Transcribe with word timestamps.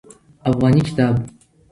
افغاني 0.49 0.81
کتاب 0.87 1.15